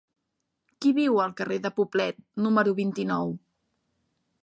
Qui 0.85 0.93
viu 0.99 1.19
al 1.25 1.35
carrer 1.41 1.59
de 1.67 1.73
Poblet 1.81 2.25
número 2.47 2.77
vint-i-nou? 2.83 3.39